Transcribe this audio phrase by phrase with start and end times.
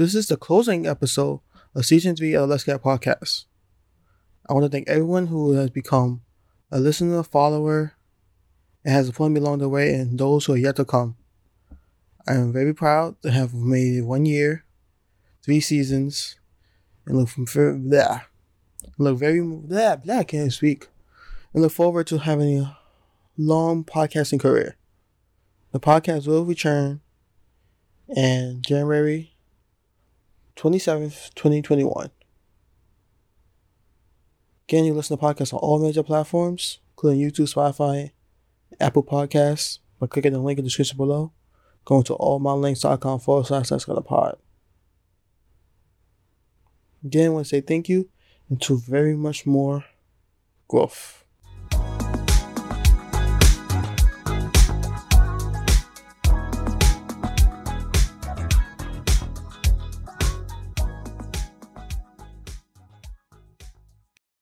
[0.00, 1.40] This is the closing episode
[1.74, 3.44] of season three of the Let's Get Podcast.
[4.48, 6.22] I want to thank everyone who has become
[6.70, 7.92] a listener, a follower,
[8.82, 11.16] and has supported me along the way, and those who are yet to come.
[12.26, 14.64] I am very proud to have made it one year,
[15.44, 16.38] three seasons,
[17.04, 17.44] and look from
[17.90, 18.22] blah,
[18.96, 20.22] look very blah blah.
[20.22, 20.88] Can't speak,
[21.52, 22.78] and look forward to having a
[23.36, 24.78] long podcasting career.
[25.72, 27.02] The podcast will return
[28.08, 29.34] in January
[30.60, 32.10] 27th, 2021.
[34.68, 38.10] Again, you listen to podcasts on all major platforms, including YouTube, Spotify,
[38.78, 41.32] Apple Podcasts, by clicking the link in the description below.
[41.86, 44.36] Going to allmylinks.com forward slash let's go to pod.
[47.02, 48.10] Again, I want to say thank you
[48.50, 49.86] and to very much more
[50.68, 51.19] growth.